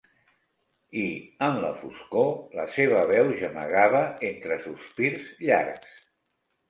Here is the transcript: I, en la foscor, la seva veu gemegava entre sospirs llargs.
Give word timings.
I, 1.01 1.03
en 1.47 1.59
la 1.65 1.69
foscor, 1.81 2.33
la 2.61 2.65
seva 2.77 3.03
veu 3.13 3.29
gemegava 3.43 4.01
entre 4.33 4.59
sospirs 4.65 5.33
llargs. 5.47 6.05